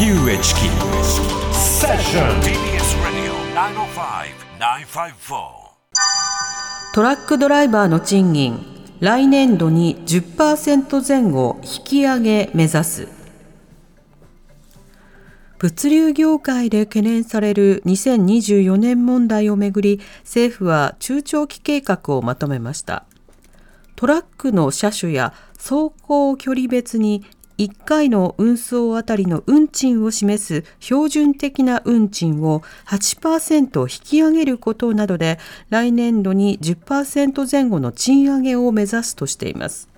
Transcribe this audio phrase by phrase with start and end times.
[0.00, 0.60] 荻上チキ。
[1.52, 3.34] セッション TBS Radio
[4.88, 8.64] 905-954トラックドライバーの賃金
[9.00, 13.08] 来年度に10%前後引き上げ目指す。
[15.58, 23.04] 物流業界で懸念される2024年問題をめぐり政府は中長期計画をまとめました。
[23.96, 27.26] トラックの車種や走行距離別に
[27.60, 39.90] 1回の運送あたりの運賃を示す標準的な運賃を8%引き上げることなどで来年度に10%前後の賃上げを目指すとしています。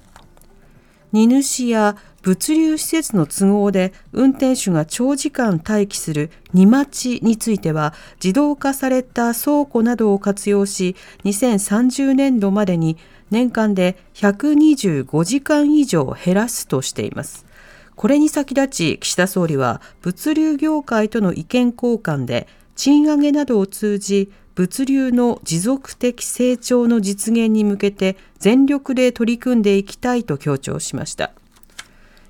[1.13, 12.97] 荷主や物流施設の都合で運転手が長時間待機する荷待ちについては自動化された倉庫などを活用し2030年度までに
[13.31, 17.52] 年間で125時間以上減らすとしています。
[17.97, 31.33] これに先立ち岸田総理は物流業界との意見交換で賃上げなどを通じ物流の持続的成長の実現に向けて全力で取り組んでいきたいと強調しました。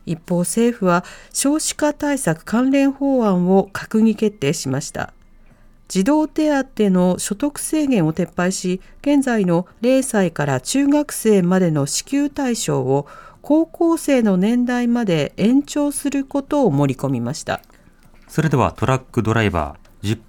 [0.06, 5.12] 一方政府は少子化対策関連法案を閣議決定しました
[5.88, 13.06] 児童手当の所得制限を撤廃し現在の0歳から中学生までの支給対象を
[13.42, 17.60] 高校生の年代まで延長することを盛り込みました
[18.28, 19.82] それではトラックドライバー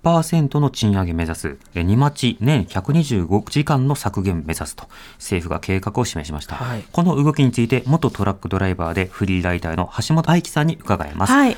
[0.04, 6.56] 10%の賃上げ目指す、え荷待ち年125時間の削減目指すと政府が計画を示しました。
[6.56, 11.34] はいこの動きについて元トラックドライバーでフリーライターの橋本愛樹さんに伺います。
[11.34, 11.58] はい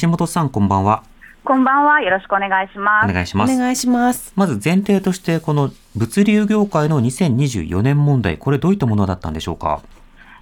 [0.00, 1.02] 橋本さんこんばんは。
[1.44, 2.00] こんばんは。
[2.02, 3.06] よろしくお願いします。
[3.06, 3.56] おお願いします。
[3.56, 9.80] 願いしますまず前提としてこの物流業界の2024年問題、これどういったものだったんでしょうか？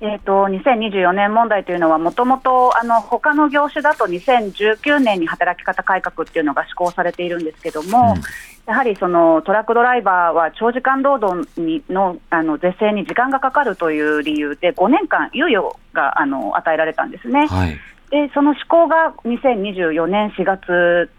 [0.00, 8.22] えっ、と、2024年問題というのは、もともと、あの、他の業種だと2019年に働き方改革っていうのが施行されているんですけども、うん
[8.66, 17.46] やはりそのトラックドライバーは長時間労働にのあの是正に時間がかかるという理由で、5年間猶予があの与えられたんですね。
[17.46, 17.78] はい。
[18.10, 21.10] でその施行が2024年4月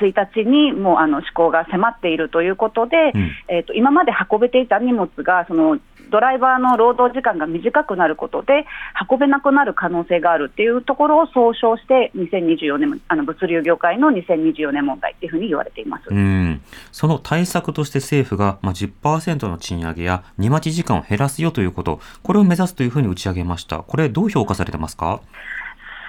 [0.00, 5.78] 1日にもうあの施行が迫っているということで、うんえー、と今まで運べていた荷物がその
[6.10, 8.66] ドライバーの労働時間が短くなることで
[9.10, 16.04] 運べなくなる可能性があるっていうところを総称して2024年あの物流業界の2024年問題っていうふうに言われています。
[16.08, 16.60] うん。
[16.92, 23.78] その対策として政府が、まあ、10%の賃上げや荷待ち時間を減らすよということ、これを目指すというふうに打ち上げました。
[23.78, 25.20] これどう評価されてますか？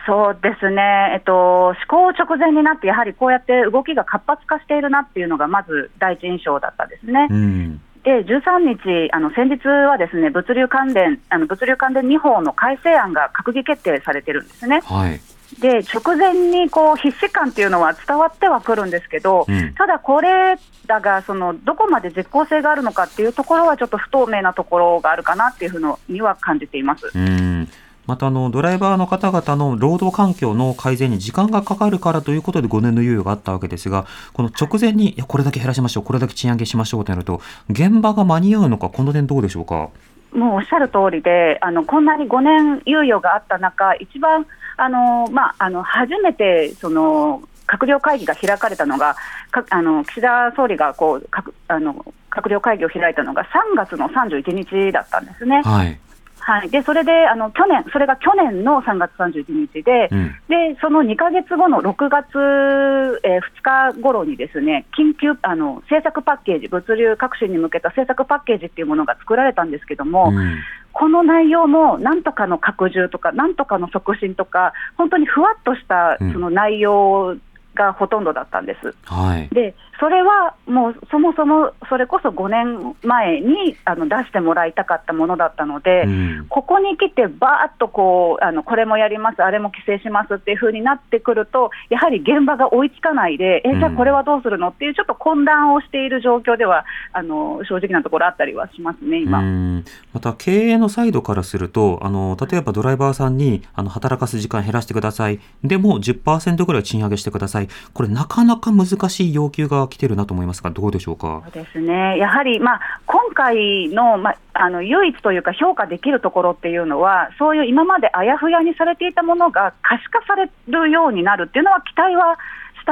[0.09, 7.27] そうですね、えっと、施行直前になって、やはりこうやって動きが活発化しているなっていうのが、まず第一印象だったですね。
[7.29, 7.81] うん。
[8.03, 14.81] で、13日、あの先日はですね物流関連、あの物流関連2法の改正案が閣議決定されてるんですね。
[14.83, 15.21] はい。
[15.61, 27.11] で、直前にこう必死感っていうのは伝わってはくるんですけど、うんただこれらがそのどこまで実効性があるのかっていうところは、ちょっと不透明なところがあるかなっていうふうには感じています。
[27.13, 27.67] うん。
[28.09, 37.39] またあのドライバーの方々の労働環境の改善に時間がかかるからということで5年の猶予があったわけですが、この直前にいやこれだけ減らしましょう、これだけ賃上げしましょうとなると、
[37.69, 39.89] 現場が間に合うのか、この点どうでしょうか？
[40.33, 44.47] もうおっしゃる通りで、あのこんなに5年猶予があった中、一番
[44.77, 49.17] あの、まあ、あの初めてその閣僚会議が開かれたのが、
[49.51, 55.61] かあの岸田総理がこうかくあの閣僚会議を開いたのが3月の31日だったんですね。
[55.63, 55.99] はい。
[56.39, 60.35] はい、でそれであの去年、それが去年の3月31日で、うん。
[60.47, 70.57] でその2か月後の6月、えー2日頃にですね緊急あの政策パッケージ、物流革新に向けた政策パッケージっていうものが作られたんですけども、うん。
[70.91, 76.33] この内容もなんとかの拡充とか、なんとかの促進とか、本当にふわっとしたうん。
[76.33, 77.37] その内容
[77.85, 78.93] がほとんどだったんです。
[79.05, 79.49] はい。
[79.53, 99.39] で、それはもうそもそもそれこそ5年前にあの出してもらいたかったものだったので、うんここに来て、ばーっとこうあのこれもやります、あれも規制しますっていう風になってくると、やはり現場が追いつかないで、えじゃあこれはどうするのっていう、ちょっと混乱をしている状況では、あの正直なところあったりはしますね、今。
[99.39, 111.41] うんまた経営のサイドからするとあの例えばドライバーさんにあの働かす時間減らしてくださいでも10%ぐらい賃上げしてくださいこれなかなか難しい要求が来てるなと思いますがどうでしょうか？
[111.53, 122.37] そうですね、やはり、まあ、今回の,、まあ、あの唯一というか、評価できるところっていうのは、そういう今まであやふやにされていたものが可視化されるようになるっていうのは、期待は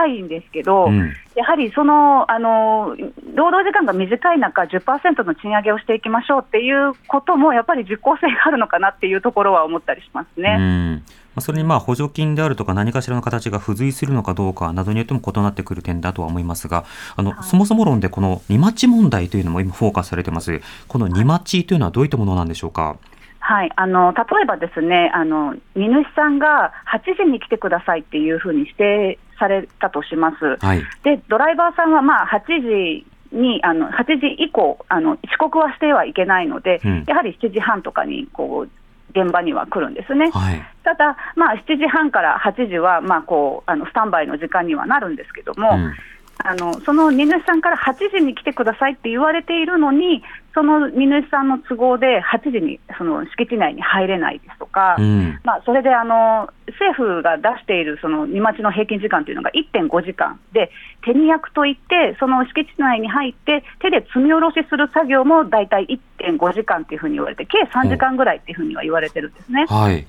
[0.06, 1.14] しいんですけど、うん。
[1.36, 2.96] やはりそのあの
[3.36, 11.04] 労働時間が短い中、10%の賃上げをしていきましょうっていうことも、やっぱり実効性があるのかなっていうところは思ったりしますうね。
[11.40, 16.86] それにまあ補助金であるとか何かしらの形が付随するのかどうかなどによっても異なってくる点だとは思いますが
[17.16, 20.62] あの、そもそも論でこの荷待ち問題というのも今フォーカスされてます。
[20.88, 22.98] この荷待ちというのはどういったものなんでしょうか？
[23.40, 30.58] はい、あの例えばですねあの、荷主さんが8時に来てくださいっていうふうに指定されたとします。
[30.66, 30.84] はい。
[31.04, 40.30] でドライバーさんはまあ8時にあの8時以降あの、遅刻はしてはいけないので、うんやはり7時半とかにこう現場には来るんですね。
[40.32, 40.62] はい。
[40.84, 45.94] ただ、まあ、7時半から8時は、まあ、こうあのスタンバイの時間にはなるんですけども、うん
[46.40, 50.24] あのその荷主さんから8時に来てくださいって言われているのに、
[50.54, 55.40] その荷主さんの都合で8時にその敷地内に入れないですとか、うん。
[55.44, 56.50] まあ、それであの
[56.80, 60.72] 政府が出しているその荷待ちの平均時間というのが1.5時間で、
[61.04, 65.86] 手荷役といって、その敷地内に入って、手で積み下ろしする作業も大体
[66.20, 69.66] 1.5時間というふうに言われて、計3時間ぐらいというふうには言われてるんですね。
[69.68, 70.08] はい。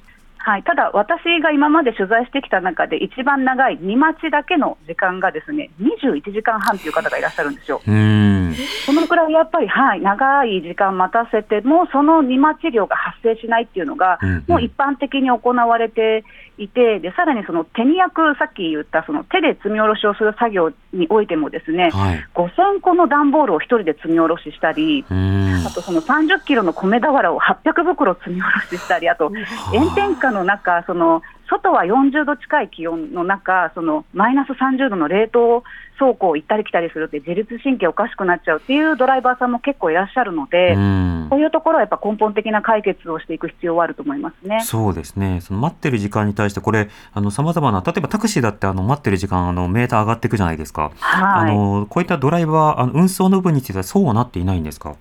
[0.49, 7.83] はい、ただ、私が今まで取材してきた中で、一番長い荷待ちだけの時間がですね21時間半という方がいらっしゃるんですよ。
[7.87, 8.55] うん。
[8.87, 16.25] そのくらいやっぱり、はい、長い時間待たせても、その荷待ち量が発生しないっていうのが、うんうんもう一般的に行われて
[16.57, 22.27] いて、でさらにその手荷役、さっき言ったその手で積み下ろしをする作業においても、ですね、はい。
[22.35, 25.67] 5000個の段ボールを一人で積み下ろししたり、うん。
[25.67, 29.31] あとその30キロの米俵を800袋積み下ろししたり、あと
[29.73, 35.65] 炎天下の中、その外は40度近い気温の中、そのマイナス30度の冷凍
[35.99, 44.61] 倉庫を行ったり来たりするって、自律神経おかしくなっちゃうっていうドライバーさんも結構いらっしゃるので、うんこういうところはやっぱ根本的な解決をしていく必要はあると思いますね。
[44.63, 45.41] そうですね。
[45.43, 50.91] その待ってる時間に対して、これ、あの、様々な、例えばタクシーだって、あの、待ってる時間、あの、メーター上がっていくじゃないですか。
[51.01, 54.95] あはい、の、こういったドライバー、あの、運送の部分についてはそうはなっていないんですか？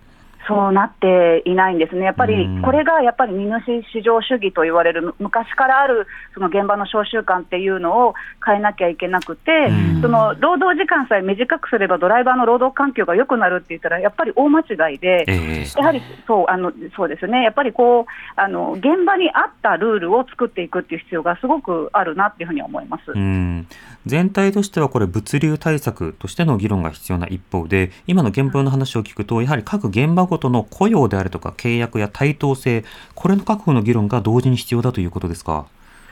[0.47, 2.61] そうなっていないんですね、やっぱりうん。
[2.61, 8.13] これがやっぱり荷主至上主義と言われる、む昔からあるその現場の召集感っていうのを
[8.45, 10.01] 変えなきゃいけなくて、うん。
[10.01, 15.25] その労働時間さえ短くすれば、ドライバーの労働環境が良くなるって言ったら、やっぱり大間違いで。
[15.27, 15.65] ええ。
[15.75, 23.11] やはりそうあのそうですね、やっぱりこうあの現場に合ったルールを作っていくっていう必要がすごくあるなっていうふうに思います。
[23.13, 23.67] うん。
[24.05, 32.83] 全体としてはこれ物流対策としての議論が必要な一方で今の現場の話を聞くとやはり各現場ごとの雇用であるとか契約や対等性
[33.15, 35.67] これの確保の議論が同時に必要だということですか？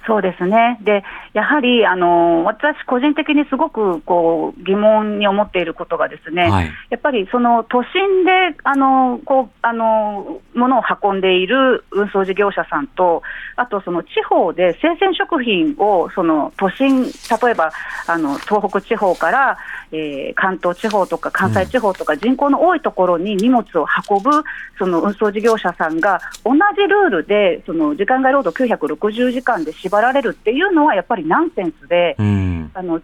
[0.07, 0.77] そうですね。
[0.81, 1.03] で、
[1.33, 6.71] やはり、あの、私個人的にすごく、こう、疑問に思っていることがですね、はい。
[6.89, 8.31] やっぱり、その、都心で、
[8.63, 13.23] あの、こう、あの、物を運んでいる運送事業者さんと、
[13.55, 17.71] あと、その、地方で生鮮食品を、その、都心、例えば、
[18.07, 19.57] あの、東北地方から、
[19.91, 24.43] えー関東地方とか関西地方とか人口の多いところに荷物を運ぶ
[24.77, 33.01] その運送事業者さんが同じルールでその時間外労働960時間で縛られるっていうのはやっぱりナンセンスで、うんあの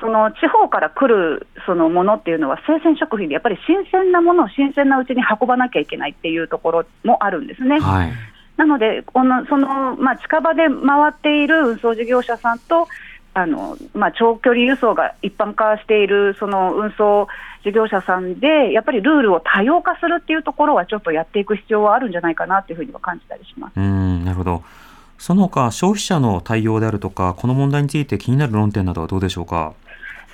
[0.00, 7.80] その地方から来るそのものっていうのは生鮮食品でやっぱり新鮮なものを新鮮なうちに運ばなきゃいけないっていうところもあるんですね。
[7.80, 8.12] はい
[8.60, 12.88] なので、このそのまあ、近場で回っている運送事業者さんと、
[13.32, 17.26] あのまあ、長距離輸送が一般化しているその運送
[17.64, 23.72] 事業者さんで、やっぱりルールを多様化するっていうところは、ちょっとやっていく必要はあるんじゃないかなというふうには感じたりします。
[23.78, 24.62] うんなるほど
[25.20, 29.74] その他消費者の対応であるとかこの問題について気になる論点などはどうでしょうか？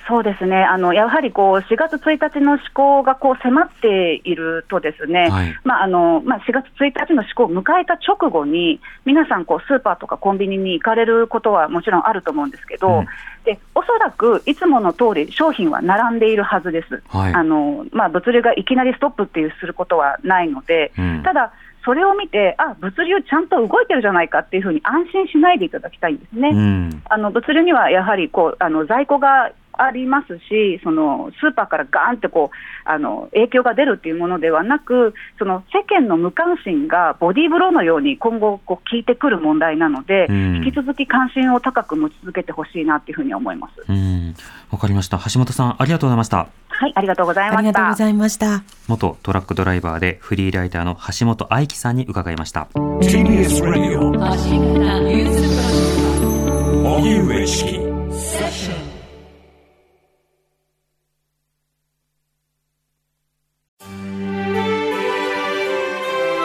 [0.07, 5.53] そうですね、あのやはりこう4月1日の施行がこう迫っていると、ですね、はい。
[5.65, 13.05] まああのまあ、4月1日の施行を迎えた直後に、皆さんこう、スーパーとかコンビニに行かれることはもちろんあると思うんですけど、うん。
[13.43, 17.03] でおそらくいつもの通り、商品は並んでいるはずです。
[17.09, 17.33] はい。
[17.33, 21.21] あのまあ、物流がいきなりストップっていうすることはないので、うん。
[21.23, 21.51] ただ、
[21.87, 26.49] それを見て、あ物流ちゃんと動いてるじゃないかっていうふうに安心しないでいただきたいんですね。
[26.49, 43.85] うんあの物流にはやはりこうあの在庫がありますし、そのスーパーからガーンってこうあの影響が出るっていうものではなく、その世間の無関心がボディーブローのように今後、こう効いてくる問題なので、うん引き続き関心を高く持ち続けてほしいなっていうふうに思います。
[43.87, 44.35] うん
[44.71, 46.47] わかりました橋本さんありがとうございました。
[46.69, 47.95] はい、ありがとうございましたありがとうご。
[47.95, 48.76] ざいました。
[48.87, 52.67] 元トラックドライバーでフリーライターの橋本愛樹さんに伺いました。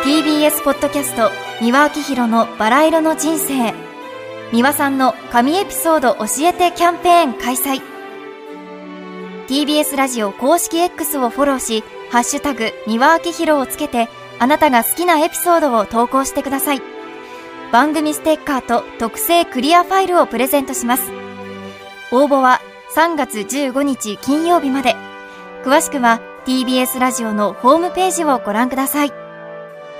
[0.05, 1.31] TBS ポッドキャスト
[1.61, 3.73] 三輪明宏のバラ色の人生。
[4.53, 7.81] 三輪さんの神エピソード教えてキャンペーン開催。
[9.47, 16.83] TBS ラジオ公式 X をフォローし、ハッシュタグ、三輪明宏をつけて、あなたが好きなエピソードを投稿してください。
[17.73, 21.11] 番組ステッカーと特製クリアファイルをプレゼントします。
[22.11, 22.61] 応募は
[22.95, 24.95] 3月15日金曜日まで。
[25.65, 29.13] 詳しくは TBS ラジオのホームページをご覧ください。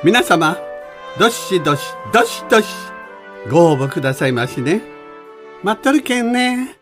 [0.05, 0.59] 皆様、
[1.19, 2.67] どしどし、どしどし、
[3.51, 4.83] ご応募くださいましね。
[5.63, 6.82] 待っとるけんね。